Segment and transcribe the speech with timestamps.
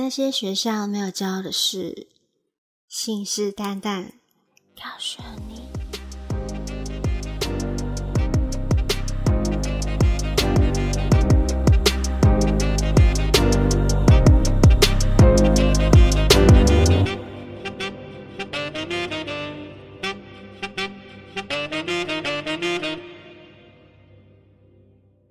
[0.00, 2.06] 那些学校没有教的事，
[2.86, 4.12] 信誓旦旦
[4.76, 5.68] 告诉你。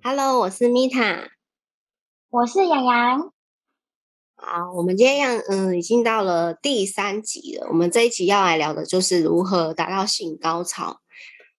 [0.02, 1.30] Hello，我是米塔，
[2.28, 3.32] 我是洋洋。
[4.40, 7.66] 好，我们今天要嗯，已经到了第三集了。
[7.68, 11.00] 我们这一集要来聊的就是如何达到性高潮。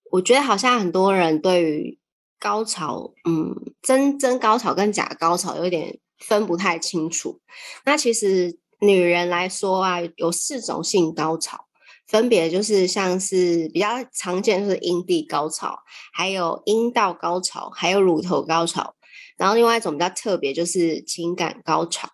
[0.10, 2.00] 我觉得好像很多人对于
[2.40, 7.42] 高潮，嗯，真真高潮跟假高潮有点分不太清楚。
[7.84, 11.66] 那其实女人来说啊，有四种性高潮，
[12.08, 15.78] 分别就是像是比较常见就是阴蒂高潮，
[16.14, 18.96] 还有阴道高潮，还有乳头高潮。
[19.36, 22.10] 然后另外一种比较特别就是情感高潮。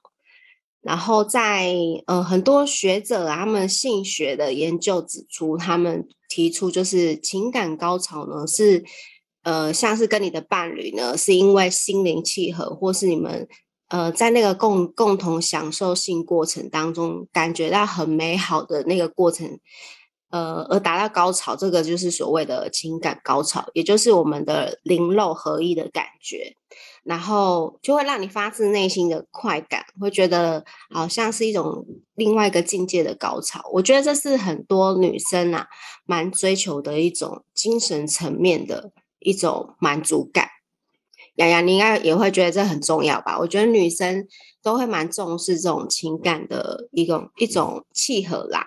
[0.85, 1.73] 然后在
[2.05, 8.83] 呃很多学者他们性学的研究指出，他们提出就是情感高潮呢是
[9.41, 13.47] 呃像是跟你的伴侣呢是因为心灵契合，或是你们
[13.89, 19.59] 呃在那个共共同享受性过程当中感觉到很美好的那个过程，
[20.35, 26.53] 呃而达到高潮，这个就是所谓的情感高潮，也就是我们的灵肉合一的感觉。
[27.05, 33.61] 然后就会让你发自内心的快感，会觉得好像是一种另外一个境界的高潮。
[33.71, 35.67] 我觉得这是很多女生啊
[36.05, 40.49] 蛮追求的一种精神层面的一种满足感。
[41.35, 43.37] 雅雅，你应该也会觉得这很重要吧？
[43.37, 44.27] 我觉得女生
[44.63, 48.65] 都会蛮重视这种情感的一种一种契合啦。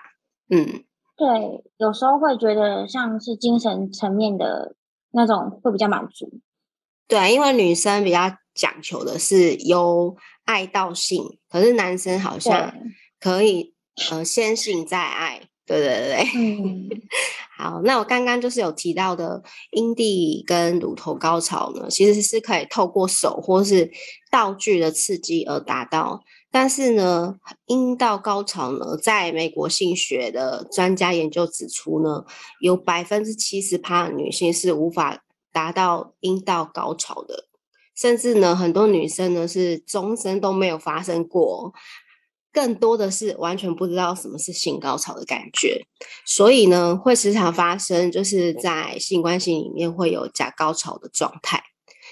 [0.49, 0.85] 嗯，
[1.19, 4.73] 对，有时候会觉得像是精神层面的
[5.11, 6.39] 那种会比较满足。
[7.09, 12.73] 对，因为女生比较讲求的是由爱到性，可是男生好像
[13.19, 13.75] 可以
[14.09, 16.25] 呃先性再爱，对对对对。
[16.35, 16.89] 嗯，
[17.57, 23.91] 好，那我刚刚就是有提到的阴蒂跟乳头高潮呢，其实是可以透过手或是
[24.31, 32.25] 道具的刺激而达到，但是呢，阴道高潮呢，在美国性学的专家研究指出呢，
[32.59, 35.23] 有百分之七十趴女性是无法。
[35.51, 37.45] 达到阴道高潮的，
[37.95, 41.73] 甚至呢，很多女生呢是终身都没有发生过，
[42.53, 45.87] 更多的是完全不知道什么是性高潮的感觉，
[46.23, 51.59] 所以呢，会时常发生，就是在性关系里面会有假高潮的状态，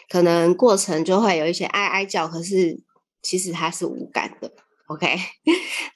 [0.09, 2.81] 可能过程就会有一些哀哀叫，可是
[3.27, 4.51] 其实它是无感的。
[4.87, 5.17] OK，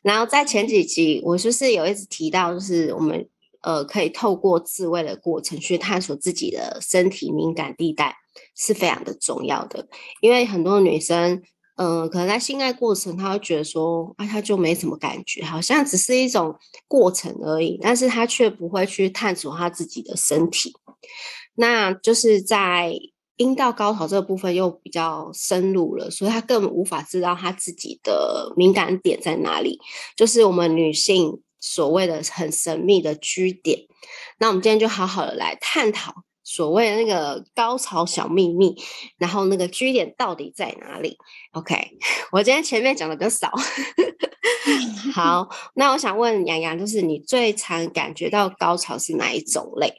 [0.01, 3.27] 然后在前几集我就是有一直提到，就是我们。
[3.63, 8.15] 呃，可以透过自慰的过程去探索自己的身体敏感地带，
[8.57, 9.87] 是非常的重要的。
[10.19, 11.39] 因为很多女生，
[11.75, 16.55] 嗯，可能在性爱过程，她会觉得说，啊，她就没什么感觉，好像只是一种
[16.87, 20.73] 过程而已，但是她却不会去探索她自己的身体。
[21.53, 22.91] 那就是在
[23.37, 29.79] 阴道高潮这个部分又比较深入了，所以她更无法知道她自己的敏感点在哪里。
[30.15, 31.41] 就是我们女性。
[31.63, 33.81] 所谓的很神秘的居点，
[34.39, 36.11] 那我们今天就好好的来探讨
[36.43, 38.75] 所谓的那个高潮小秘密，
[39.19, 41.19] 然后那个居点到底在哪里
[41.51, 41.75] ？OK，
[42.31, 43.51] 我今天前面讲的比较少。
[45.13, 49.93] 好，那我想问洋洋，就是你最常感觉到高潮是哪一种类？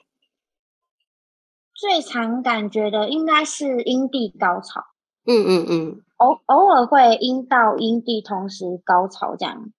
[1.83, 4.85] 最常感觉的应该是阴蒂高潮。
[5.27, 9.73] 嗯嗯嗯，偶偶尔会阴道阴蒂同时高潮这样。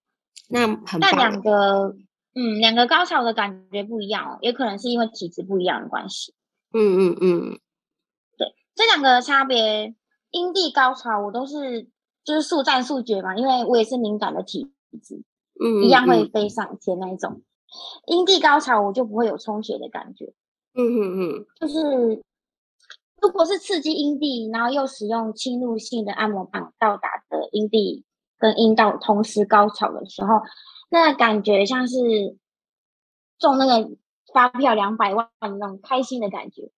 [0.49, 1.95] 那很但两个，
[2.35, 6.33] 嗯，两个高潮的感觉不一样哦，也可能是因为体质不一样的关系。
[6.73, 7.59] 嗯嗯嗯，
[8.37, 9.95] 对，这两个差别，
[10.31, 11.87] 阴蒂高潮我都是
[12.25, 15.23] 就是速战速决嘛，因为我也是敏感的体质，
[15.63, 17.43] 嗯，一样会飞上天那一种。
[18.07, 20.33] 阴蒂高潮我就不会有充血的感觉。
[20.75, 22.23] 嗯嗯嗯，就是
[23.21, 28.05] 如果是刺激阴蒂，然后又使用侵入性的按摩棒到达的阴蒂。
[28.39, 30.41] 跟阴道同时高潮的时候，
[30.91, 31.95] 那感觉像是
[33.39, 33.89] 中那个
[34.33, 36.69] 发票两百万那种开心的感觉。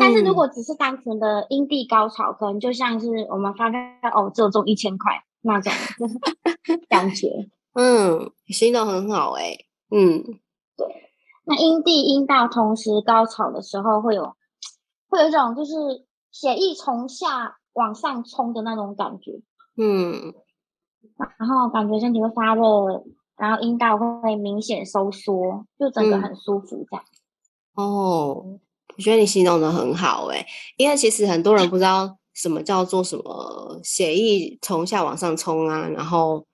[0.00, 3.78] 但是如果只是单纯的阴蒂高潮，可能就像是我们发票
[4.14, 5.70] 哦，只有中一千块那种
[6.88, 7.28] 感觉。
[7.74, 9.58] 嗯，形容很好哎。
[9.90, 10.22] 嗯，
[10.74, 11.03] 对。
[11.44, 14.34] 那阴蒂阴道同时高潮的时候，会有
[15.08, 15.72] 会有一种就是
[16.30, 19.40] 血液从下往上冲的那种感觉。
[19.76, 20.34] 嗯。
[21.38, 22.62] 然后感觉身体会发热，
[23.36, 27.04] 然后阴道会明显收缩，就整个很舒服这样。
[27.74, 28.58] 哦，
[28.96, 30.46] 我觉得你形容的很好诶，
[30.78, 36.46] 因为其实很多人不知道什么叫做什么血液从下往上冲啊，然后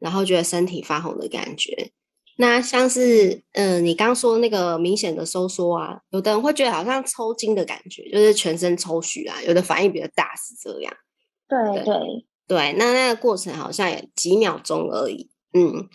[0.00, 1.92] 然后觉得身体发红的感觉。
[2.36, 10.92] 那像是，嗯，你刚说那个明显的收缩啊，有的人会觉得好像抽筋的感觉，就是全身抽搐啊，有的反应比较大是这样。
[11.48, 11.94] 对对
[12.48, 15.30] 对，那那个过程好像也几秒钟而已。
[15.52, 15.88] 嗯，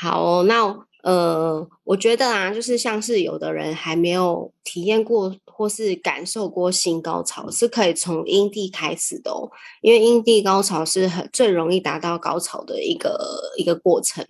[0.00, 0.86] 好，那。
[1.02, 9.50] 呃，我觉得啊，就是像是有的人还没有体验过或是感受过性高潮，是可以从阴蒂开始的哦，
[9.80, 13.18] 因为阴蒂高潮是很最容易达到高潮的一个
[13.56, 14.24] 一个过程。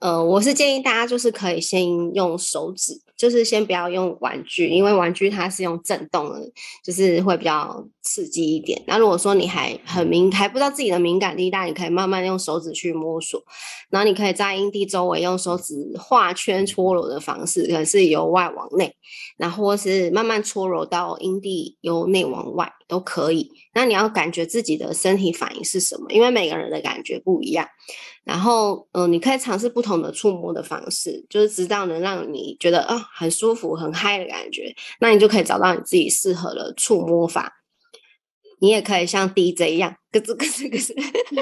[0.00, 3.00] 呃，我是建议大家就是可以先用手指。
[3.20, 6.40] 就是先不要用玩具，因为玩具它是用震动的，
[6.82, 8.82] 就是会比较刺激一点。
[8.86, 13.42] 那如果说你还很敏，还不知道自己的敏感力大，你可以慢慢用手指去摸索，
[13.90, 18.94] 然后你可以在阴蒂周围用手指画圈搓揉的方式，可能是由外往内，
[19.36, 23.50] 然后是慢慢搓揉到阴蒂由内往外都可以。
[23.74, 27.66] 那你要感觉自己的身体反应是什么，因为每个人的感觉不一样。
[28.22, 37.59] 然后，嗯，你可以尝试不同的触摸的方式，就是直到能让你觉得啊很舒服、很嗨的感觉，那你就可以找到你自己适合的触摸法。
[38.60, 40.94] 你也可以像 DJ 一样，咯吱咯吱咯吱，
[41.28, 41.34] 不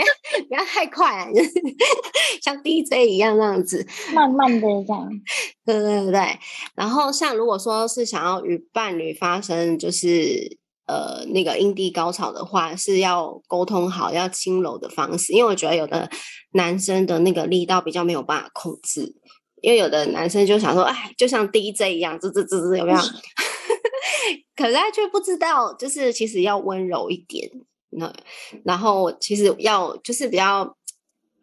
[0.00, 0.04] 要
[0.48, 1.50] 不要太快，就是
[2.42, 5.08] 像 DJ 一样那样子，慢慢的这样。
[5.64, 6.38] 对对对对。
[6.74, 10.58] 然后，像如果说是想要与伴侣发生，就是。
[10.86, 16.10] 呃，那个阴蒂高潮的话，是要沟通好，要轻柔的方式，因为我觉得有的
[16.54, 19.14] 男生的那个力道比较没有办法控制，
[19.62, 22.98] 因为有的男生就想说，哎，就像 DJ 一样，吱吱吱吱，有没有？
[24.56, 27.50] 可是他却不知道，就是其实要温柔一点，
[27.90, 28.12] 那
[28.64, 30.76] 然后其实要就是比较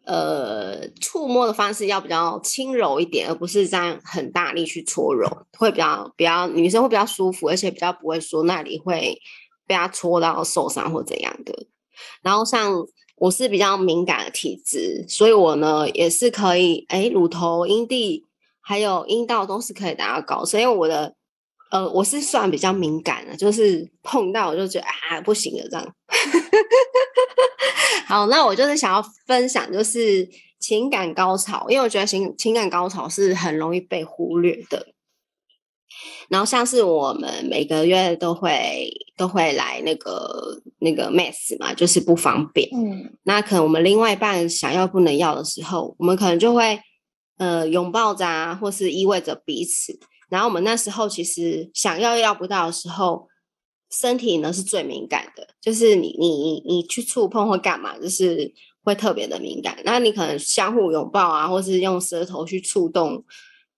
[0.04, 5.28] 呃触摸的方式要比较轻柔一点，而不是这样很大力去搓揉，
[5.58, 9.18] 会比较比较女生会比较舒服，而且比较不会说那里会。
[9.68, 11.66] 被他搓到受伤或怎样的，
[12.22, 12.72] 然后像
[13.16, 18.24] 我是比较敏感的体质，所以我呢也是可以，哎，乳头、阴蒂
[18.62, 21.14] 还有阴道都是可以达到高所以我的
[21.70, 25.94] 呃我是算比较敏感的，就是碰到我就觉得啊不行了这样。
[28.06, 30.28] 好，那我就是想要分享就是
[30.58, 34.86] 情感高潮，因为我觉得情情感高潮是很容易被忽略的。
[36.28, 42.68] 然后像是我们每个月都会都会来那个那个 mess 嘛，就是不方便。
[42.72, 46.78] 嗯，那可能我们另外一半想要不能要的时候，我们可能就会
[47.38, 49.98] 呃拥抱着啊，或是依偎着彼此。
[50.28, 53.28] 然后我们那时候其实想要要不到的时候，
[53.90, 58.52] 身体呢是最敏感的，就是你你你去触碰或干嘛，就是
[58.82, 59.78] 会特别的敏感。
[59.84, 63.24] 那你可能相互拥抱啊，或是用舌头去触动。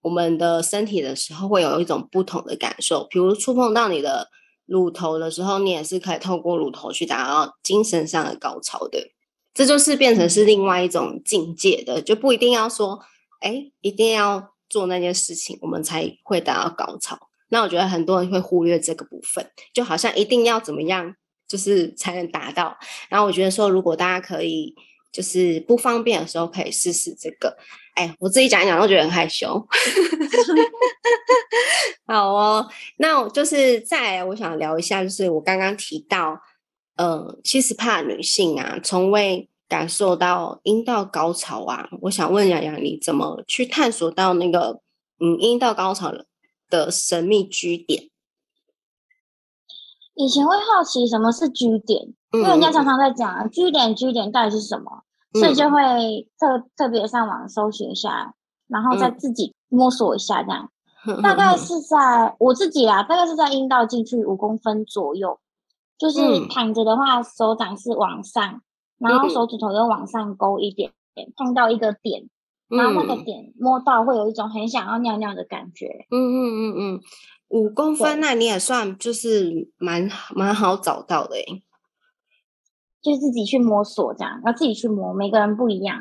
[0.03, 4.29] 我们的身体的时候会有一种不同的感受，比如触碰到你的
[4.65, 8.99] 乳头的时候，你也是可以透过乳头去达到精神上的高潮的。
[9.53, 13.01] 这就是变成是另外一种境界的，就不一定要说，
[13.41, 17.19] 哎，一定要做那件事情，我们才会达到高潮。
[17.51, 21.15] 那我觉得很多人会忽略这个部分，就好像一定要怎么样，
[21.47, 22.79] 就是才能达到。
[23.11, 24.75] 然后我觉得说，如果大家可以。
[25.13, 27.57] 就是不方便的时候可以试试这个。
[27.97, 29.67] 哎，我自己讲一讲都觉得很害羞。
[32.07, 36.41] 好哦，那我就是再我想聊一下，就是我刚刚提到，
[36.95, 41.89] 呃，其实怕女性啊，从未感受到阴道高潮啊。
[42.03, 44.81] 我想问洋洋，你怎么去探索到那个
[45.19, 46.13] 嗯阴道高潮
[46.69, 48.11] 的神秘居点？
[50.15, 52.13] 以前会好奇什么是居点。
[52.33, 58.35] 因为人家常常在讲居点居点到底是什么，所以就会特特别上网搜寻一下，
[58.69, 60.71] 然后再自己摸索一下这样。
[61.25, 65.41] 大概是在我自己啊，大概是在阴道进去五公分左右，
[65.99, 68.63] 就是躺着的话，手掌是往上，
[69.01, 72.29] 然后手指头又往上勾一点点，碰到一个点，
[72.69, 76.07] 然后那个点摸到会有一种很想要尿尿的感觉。
[76.11, 77.01] 嗯嗯嗯嗯，
[77.49, 81.63] 五公分那你也算就是蛮蛮好找到的诶。
[83.03, 85.99] 就自己去摸索，这样要自己去摸，每个人不一样。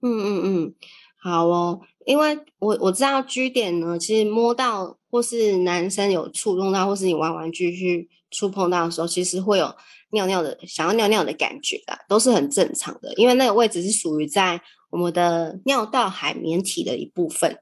[0.00, 0.74] 嗯嗯嗯，
[1.20, 9.74] 好哦，因为我我知道 G 点呢，其实摸到或是男生有触动到，或是你玩玩具去触碰到的时候，其实会有
[10.12, 13.12] 尿尿的想要尿尿的感觉啊，都是很正常的。
[13.14, 17.58] 因为那个位置是属于在我们的尿道海绵体的一部分，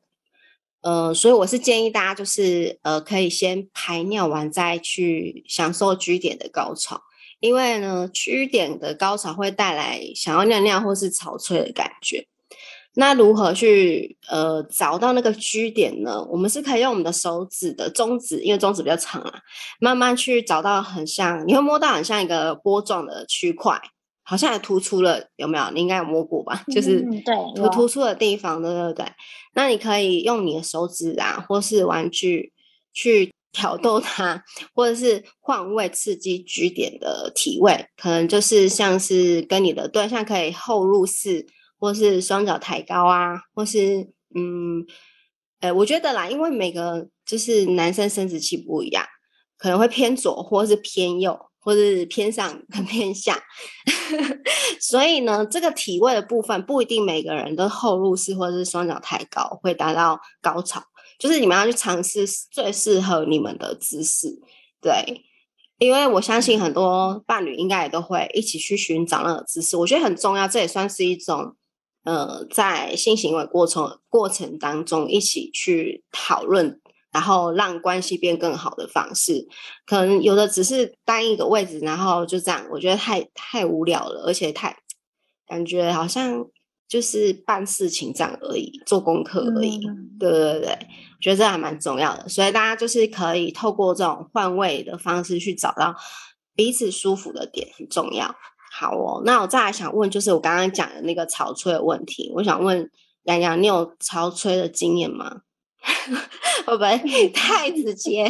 [0.83, 7.01] 呃，所以我是建议大家就是呃，可以先排尿完再去享受 G 点的高潮。
[7.39, 12.27] 因为呢，居点的高潮会带来想要尿尿或是潮吹的感觉。
[12.95, 16.23] 那如何去呃找到那个居点呢？
[16.31, 19.41] 我们是可以用我们的手指的中指，因为中指比较长啊，
[19.79, 23.81] 慢慢去找到很像，你会摸到很像一个波状的区块，
[24.25, 25.71] 好像也突出了，有没有？
[25.73, 26.65] 你应该有摸过吧？
[26.75, 29.07] 就是对突突出的地方，对对对。
[29.55, 32.53] 那你可以用你的手指啊，或是玩具
[32.93, 34.43] 去挑逗它，
[34.75, 41.47] 或者是换位刺激 G 点的体位，可能就是像是跟你的对象可以后入式，
[41.81, 44.87] 或是双脚抬高啊，或是嗯，
[45.59, 49.05] 呃，我觉得啦，因为每个就是男生生殖器不一样，
[49.59, 51.47] 可能会偏左或是偏右。
[51.63, 53.39] 或是偏上跟 偏下，
[54.81, 60.83] 所以呢，这个体位的部分不一定每个人都后入式或是双脚抬高会达到高潮，
[61.19, 64.41] 就是你们要去尝试最适合你们的姿势。
[64.81, 65.23] 对，
[65.77, 71.55] 因为我相信很多伴侣应该也都会一起去寻找那个姿势，我觉得很重要，这也算是一种
[72.05, 76.81] 呃，在性行为过程过程当中一起去讨论。
[77.13, 79.45] 然后让关系变更好的方式，
[79.85, 84.77] 可能有的只是单一个位置，然后就这样，我觉得太太无聊了，而且太
[85.45, 86.47] 感觉好像
[86.87, 89.81] 就是办事情这样而已，做功课而已。
[90.21, 95.93] 对对对，我觉得这还蛮重要的，所以大家就是可以透过这种换位的方式去找到
[96.55, 98.33] 彼此舒服的点，很重要。
[98.81, 102.91] 好哦，那我再来想问，就是我刚刚讲的那个潮吹的问题，我想问
[103.25, 105.43] 洋洋，你有潮吹的经验吗？
[106.67, 108.27] 会不会太直接？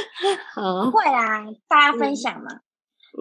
[0.92, 2.60] 会啊，大家分享嘛。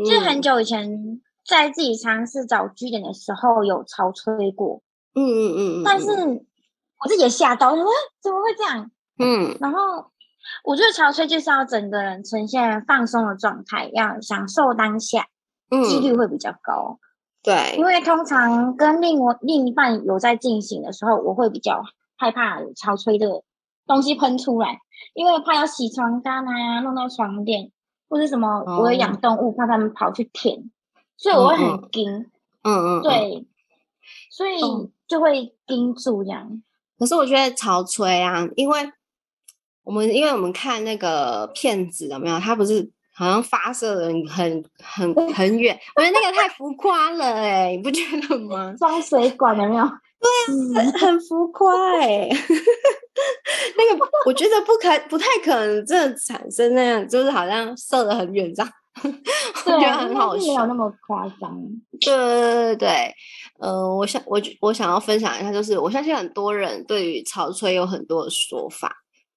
[0.06, 4.82] 就是很久以前在自己尝试找据点的时候，有潮吹过。
[5.14, 5.84] 嗯嗯嗯。
[5.84, 7.86] 但是我自己也吓到，说
[8.22, 8.90] 怎么会这样？
[9.20, 9.58] 嗯。
[9.60, 10.10] 然后
[10.64, 15.28] 我觉得潮吹就是要整个人呈现放松的状态，要享受当下，
[15.88, 17.00] 几率会比较高。
[17.44, 21.84] 对，因为通常跟另我另一半有在进行的时候，我会比较
[22.18, 23.44] 害怕潮吹的。
[23.88, 24.80] 东西喷出来，
[25.16, 27.72] 因为怕要洗床单啊，弄到床垫，
[28.08, 30.72] 或者什么，我会养动物，怕它们跑去舔，
[31.18, 32.30] 所以我会很惊，
[32.62, 33.46] 嗯嗯，对，
[34.30, 34.62] 所以
[35.08, 36.62] 就会盯住这样。
[36.98, 38.94] 可是我觉得潮吹啊，因为
[39.84, 42.90] 我们因为我们看那个片子有没有，他不是
[43.22, 48.74] 好像发射的很很很远，我觉得那个太浮夸了哎，你不觉得吗？
[48.80, 49.86] 装水管有没有？
[49.86, 52.28] 对啊，很浮夸哎。
[53.78, 58.72] 那个我觉得不可不太可能真的产生那样，就是好像射的很远这样，
[59.66, 61.56] 我觉得很好笑，没有那么夸张。
[62.00, 63.14] 对对对对，
[63.60, 68.92] 呃，我想我我想要分享一下，就是我相信很多人对于潮吹有很多的说法。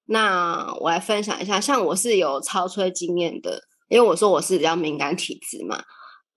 [0.07, 5.83] 那我来分享一下，像我是有潮吹经验的，因为我说我是比较敏感体质嘛，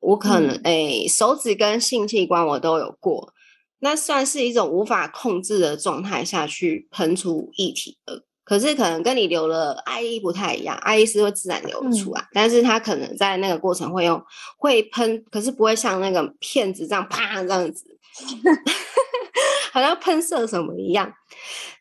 [0.00, 3.32] 我可能诶手指跟性器官我都有过。
[3.80, 14.20] 那算是一种无法控制的状态下去喷出液体的，可是可能跟你流了爱意不太一样，爱意是会自然流出来，但是它可能在那个过程会用
[14.58, 17.84] 会喷，可是不会像那个骗子这样啪这样子，
[19.78, 21.12] 好像喷射什么一样。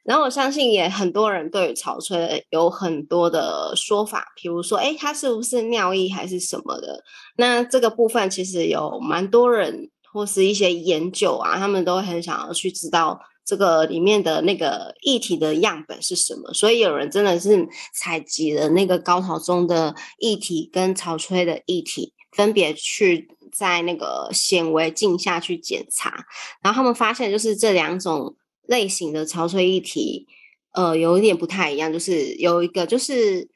[0.03, 7.03] 然后我相信也很多人对于潮吹有很多的说法，比如说，哎，它是不是尿液还是什么的？
[7.37, 9.89] 那这个部分其实有蛮多人。
[10.13, 23.27] 或是一些研究啊，他们都很想要去知道这个里面的那个液体的样本是什么，所以有人真的是采集了那个高潮中的液体跟潮吹的液体，分别去
[23.57, 26.27] 在那个显微镜下去检查，
[26.61, 28.35] 然后他们发现就是这两种
[28.67, 30.27] 类型的潮吹液体，
[30.73, 33.49] 呃，有一点不太一样，就是有一个就是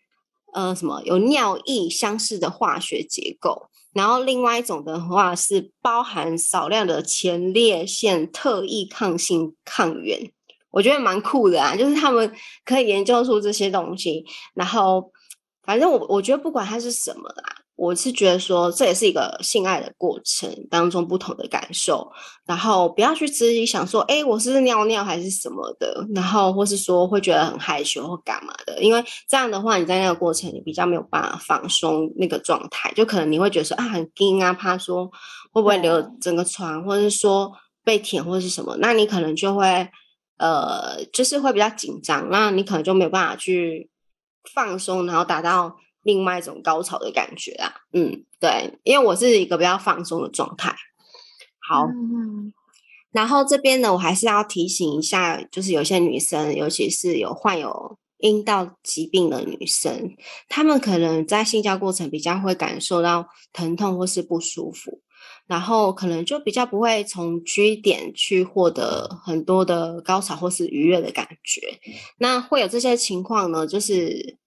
[0.53, 3.69] 呃什么有尿液相似的化学结构。
[3.93, 10.31] 然后另外一种的话是包含少量的前列腺特异抗性抗原，
[10.71, 12.33] 我觉得蛮酷的啊，就是他们
[12.65, 14.25] 可以研究出这些东西。
[14.55, 15.11] 然后
[15.61, 17.60] 反正我我觉得不管它是什么啦。
[17.81, 22.07] 我是觉得说，这也是一个性爱的过程当中不同的感受，
[22.45, 35.07] 然后不要去自己，想说，哎，我是尿尿还是什么的，然后或是说会觉得很害羞或干嘛的，因为这样的话，你在那个过程你比较没有办法放松那个状态，就可能你会觉得说啊很惊啊，怕说
[35.51, 37.51] 会不会流整个床，或者是说
[37.83, 39.89] 被舔或者是什么，那你可能就会
[40.37, 43.89] 呃，就是会比较紧张，那你可能就没有办法去
[44.53, 45.75] 放松，然后达到。
[46.03, 50.75] 另外一种高潮的感觉啊，嗯，对，因为我是一个比较放松的状态。
[51.69, 51.87] 好，
[53.11, 60.15] 然后这边呢，我还是要提醒一下，就是有些女生，尤其是有患有阴道疾病的女生，
[60.49, 65.01] 她们可能在性交过程比较会感受到疼痛或是不舒服，
[65.45, 71.61] 然后可能就比较不会从 G 点去获得很多的高潮或是愉悦的感觉。
[72.17, 74.39] 那会有这些情况呢，就是。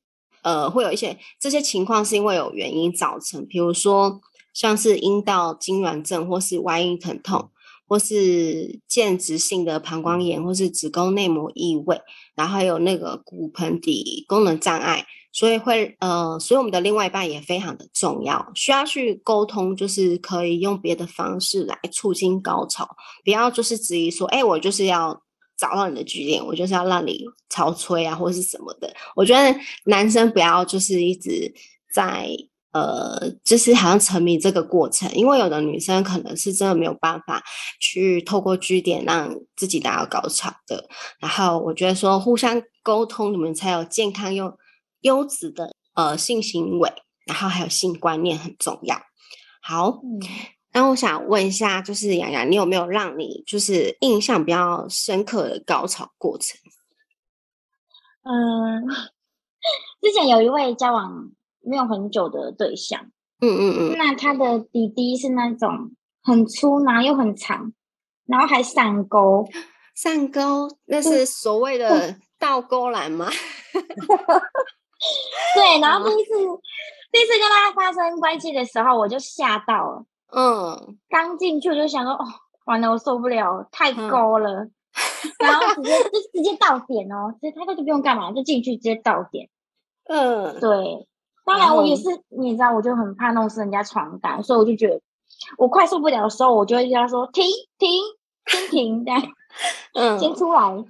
[0.44, 4.20] 呃，会有一些这些情况是因为有原因造成，比如说
[4.52, 7.50] 像是阴道痉挛症，或是外阴疼痛，
[7.88, 12.00] 或是间质性的膀胱炎，或是子宫内膜异位，
[12.36, 15.04] 然后还有那个骨盆底功能障碍。
[15.36, 22.88] 所以会呃，所以我们的另外一半也非常的重要，需要去沟通，就是可以用别的方式来促进高潮，
[23.24, 25.23] 不要就是质疑说，哎，我就是要
[25.56, 28.92] 找到你的据点，我就是要让你超吹啊，或者是什么的。
[29.14, 31.52] 我觉得男生不要就是一直
[31.92, 32.28] 在
[32.72, 37.42] 呃，就是好像沉迷这个过程，因为有的女生可能是真的没有办法
[37.80, 40.88] 去透过据点让自己达到高潮的。
[41.20, 44.56] 然后我觉得说互相沟通，你们才有健康又。
[45.04, 46.90] 优质的呃性行为，
[47.26, 48.98] 然后还有性观念很重要。
[49.60, 50.00] 好，
[50.74, 56.58] 那我想问一下，就是洋洋，你有没有让你就是印象比较深刻的高潮过程？
[58.24, 58.82] 嗯，
[60.02, 63.00] 之前有一位交往没有很久的对象，
[63.40, 67.72] 嗯嗯嗯，那他的弟弟是那种很粗，然后又很长，
[68.26, 69.46] 然后还上 钩，
[69.94, 73.30] 上钩那是所谓的倒钩篮吗？
[75.54, 76.30] 对，然后第一次
[77.12, 80.04] 第一次跟他发生关系的时候，我就吓到了。
[80.34, 82.24] 嗯，刚进去我就想说，哦，
[82.66, 84.68] 完了，我受不了，太高了。
[85.38, 89.48] 然后直接就直接到点哦，其实他就不用干嘛，就进去直接到点。
[90.04, 91.06] 嗯，对。
[91.44, 95.00] 当然我也是，你知道，我就很怕弄湿人家床单，所以我就觉得
[95.58, 97.44] 我快受不了的时候，我就会跟他说停
[97.78, 98.00] 停
[98.46, 99.22] 先停，这样，
[99.94, 100.84] 嗯，先出来。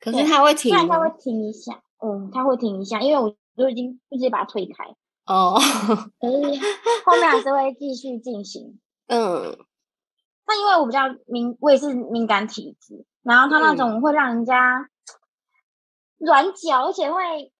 [0.00, 3.34] 可是他会停，他会停一下，嗯，他会停一下，因为我。
[3.56, 4.84] 都已经直接把它推开
[5.26, 5.54] 哦，
[6.18, 6.36] 可是
[7.04, 8.78] 后面还是会继续进行。
[9.10, 9.58] 嗯，
[10.46, 14.88] 那因为我比较敏，我也是敏感体质，然后他那种会让人家
[16.18, 17.52] 软脚，而且会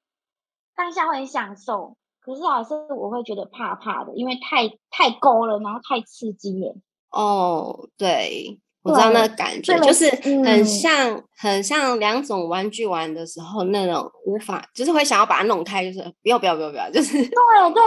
[0.76, 6.76] 当下会很享受，可是还是我会觉得怕怕的，因为太太勾了，然后太刺激了。
[7.10, 8.60] 哦，对。
[8.82, 10.08] 我知道那个感觉，就是
[10.42, 17.82] 很像很像两种玩具玩的时候那种无法，就是会想要把它弄开，就是不要不要不要不要，就是对对，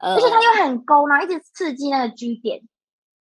[0.00, 2.60] 而且它又很勾，然后一直刺激那个 G 点。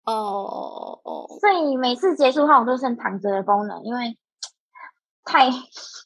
[0.05, 4.17] 哦哦哦，所以每次结束后我都剩躺着的功能，因为
[5.23, 5.49] 太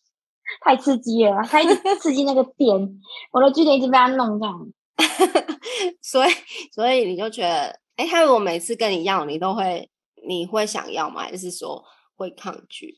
[0.62, 3.00] 太刺激了，它一直刺激那个点，
[3.32, 4.68] 我的 G 点一直被他弄这样。
[6.02, 6.30] 所以
[6.74, 9.90] 所以你就觉得，哎，他如果每次跟你要，你都会。
[10.28, 11.22] 你会想要吗？
[11.22, 11.82] 还是说
[12.18, 12.98] 会抗拒？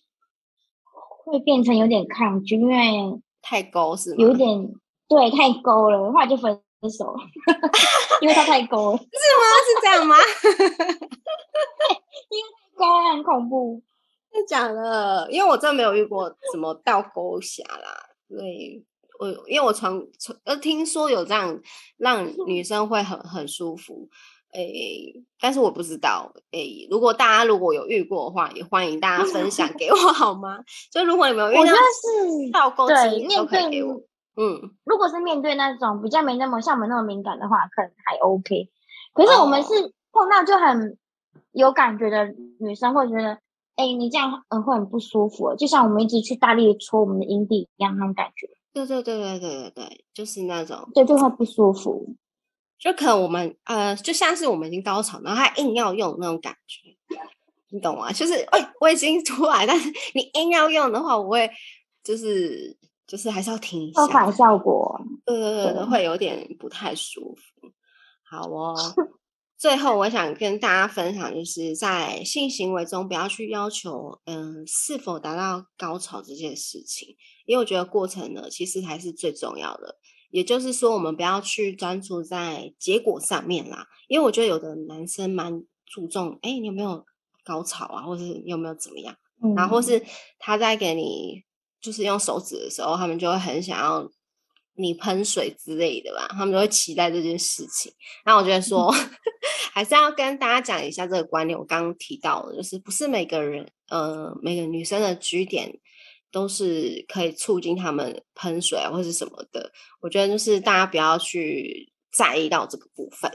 [1.26, 4.16] 会变成有点抗拒，因为太勾是吗？
[4.18, 4.74] 有点
[5.08, 7.20] 对，太勾了，后来就分手了，
[8.22, 8.98] 因为他太高了。
[8.98, 9.10] 是吗？
[9.66, 10.16] 是这样吗？
[12.30, 12.44] 因为
[12.78, 13.82] 太勾很恐怖。
[14.32, 15.28] 真的假的？
[15.32, 18.86] 因为我真的没有遇过什么倒钩侠啦，所以
[19.20, 21.60] 我因为我从从呃听说有这样
[21.98, 24.08] 让女生会很很舒服。
[24.54, 26.32] 诶，但是我不知道。
[26.52, 30.58] 诶，如果大家如果有遇过的话，也欢迎大家分享给我 好吗？
[30.92, 34.02] 就如果你们有遇到倒钩你，都可以给我。
[34.36, 38.70] 嗯，如果是面对那种比较没那么像我们那么敏感的话，可能还 OK。
[39.14, 40.98] 可是我们是碰到就很
[41.52, 43.40] 有感觉的女生，会觉得，
[43.76, 48.48] 哎，你这样嗯会很不舒服，就像我们一直去大力戳我们的阴蒂一样那种感觉。
[48.72, 52.16] 对对对对对对对，就是那种，对，就会不舒服。
[52.78, 56.96] 就可能我们呃，就像是我们已经高潮，然后他硬要用那种感觉，
[57.72, 58.10] 你懂吗？
[58.14, 61.50] 就是哎，我已经出来，但是你硬要用的话，我会
[62.04, 62.78] 就是
[63.10, 64.96] 就是还是要停一下，反效果，
[65.26, 67.68] 对对对，会有点不太舒服。
[68.24, 68.76] 好哦，
[69.58, 77.16] 最后我想跟大家分享，就是在性行为中不要去要求嗯是否达到高潮这件事情，
[77.48, 79.98] 因为我觉得过程呢，其实才是最重要的。
[80.30, 87.04] 也就是说，我们不要去专注在结果上面啦，因为我觉得有的男生蛮注重，哎，你有没有
[87.44, 89.16] 高潮啊，或是你有没有怎么样，
[89.56, 90.06] 然后或是。
[90.42, 91.44] 他在给你
[91.82, 94.10] 就是用手指的时候，他们就会很想要
[94.76, 97.92] 你喷水之类的吧，他们就会期待这件事情。
[98.26, 98.94] 那我觉得说，
[99.74, 101.58] 还是要跟大家讲一下这个观念。
[101.58, 105.80] 我刚刚提到的，就是不是每个人，呃，每个女生的居点。
[106.32, 109.72] 都是可以促进他们喷水啊，或是什么的。
[110.00, 113.32] 我觉得就是大家不要去在意到这个部分。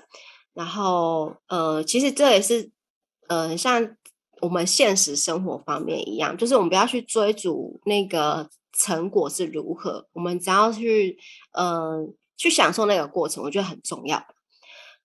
[0.52, 2.70] 然后，呃，其实这也是，
[3.26, 3.96] 呃，像
[4.40, 11.16] 我们现实生活方面一样，就是我们不要去追逐那个成果是如何，我们只要去，
[11.52, 14.24] 呃，去享受那个过程，我觉得很重要。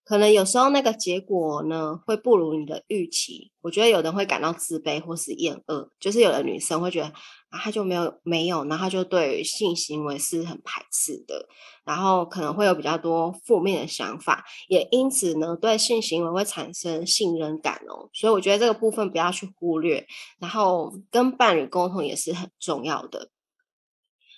[0.03, 3.51] 可能有时候那个结果呢会不如你的预期。
[3.61, 7.05] 我觉得有人会感到自卑或是厌恶，就是有的女生会觉得
[7.49, 11.47] 啊，她就没有没有，然后就对性行为是很排斥的，
[11.89, 18.07] 然后可能会有比较多负面的想法，也因此呢对性行为会产生信任感哦。
[18.13, 20.05] 所以我觉得这个部分不要去忽略，
[20.37, 23.31] 然后跟伴侣沟通也是很重要的。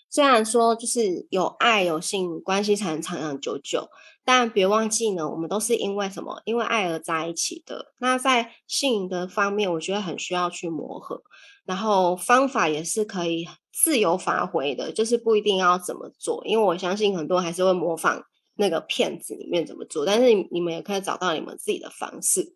[0.09, 3.89] 虽然说就是有爱有性关系才能长长久久，
[4.23, 6.41] 但别忘记呢，我们都是因为什么？
[6.45, 7.93] 因为爱而在一起的。
[7.97, 11.23] 那在性的方面，我觉得很需要去磨合，
[11.65, 16.41] 然后方法也是可以自由发挥的，就是不一定要怎么做。
[16.45, 18.23] 因为我相信很多还是会模仿
[18.55, 22.55] 那个片子里面怎么做，但是你们也可以找到你们自己的方式。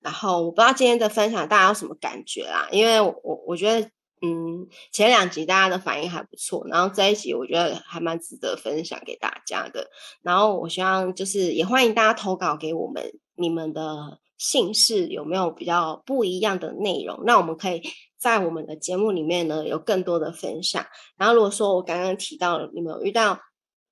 [0.00, 3.14] 然后我不知道今天的分享大家有什么感觉啦，因为我
[3.46, 3.90] 我觉得。
[4.22, 9.90] 嗯，前两集大家的反应还不错，然后这一集我觉得还蛮值得分享给大家的。
[10.22, 17.20] 然后我希望就是也欢迎大家投稿给我们，你们的姓氏有没有比较不一样的内容？
[17.26, 17.82] 那我们可以
[18.24, 20.82] 在我们的节目里面呢有更多的分享。
[21.18, 23.38] 然后如果说我刚刚提到了你们有遇到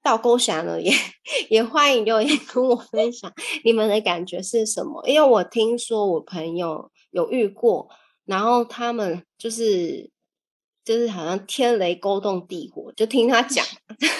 [0.02, 0.90] 倒钩侠呢，也
[1.50, 3.30] 也欢迎留言跟我分享
[3.62, 5.06] 你们的感觉是什么？
[5.06, 7.90] 因为我听说我朋友有遇过，
[8.24, 10.10] 然后他们就是。
[10.84, 13.64] 就是好像天雷勾动地火，就听他讲，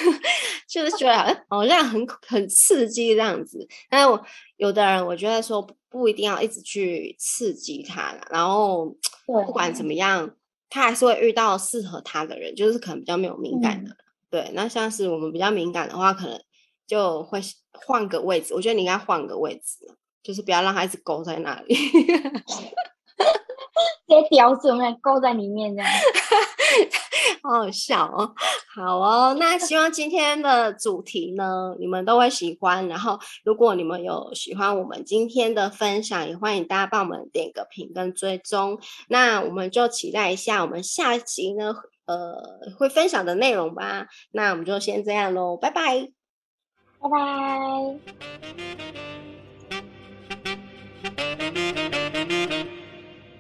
[0.69, 3.67] 就是觉得好像好像很很刺激这样子。
[3.91, 4.25] 但是我
[4.57, 8.97] 有的人，我觉得说不一定要一直去刺激他，然后
[9.27, 10.37] 不管怎么样，
[10.71, 13.97] 他还是会遇到适合他的人，就是可能比较没有敏感的。
[14.31, 16.41] 对，那像是我们比较敏感的话，可能
[16.87, 17.41] 就会
[17.73, 18.55] 换个位置。
[18.55, 19.87] 我觉得你应该换个位置，
[20.23, 21.77] 就是不要让他一直勾在那里。
[24.07, 25.91] 直接叼住，那勾在里面这样，
[27.43, 28.35] 好好笑哦。
[28.75, 32.87] 好哦，那希望今天的主题呢，你们都会喜欢。
[32.89, 38.79] 然后，如果你们有喜欢我们今天的分享，也欢迎大家帮我们点个评跟追踪。
[39.09, 41.75] 那我们就期待一下我们下集呢，
[42.07, 44.07] 呃，会分享的内容吧。
[44.31, 46.09] 那我们就先这样喽，拜拜，
[47.01, 49.32] 拜拜。